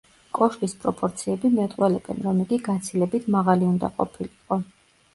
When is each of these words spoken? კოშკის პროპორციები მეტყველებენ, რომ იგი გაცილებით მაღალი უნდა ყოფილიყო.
კოშკის 0.37 0.71
პროპორციები 0.85 1.51
მეტყველებენ, 1.59 2.23
რომ 2.31 2.41
იგი 2.47 2.61
გაცილებით 2.71 3.31
მაღალი 3.39 3.73
უნდა 3.75 3.95
ყოფილიყო. 4.03 4.65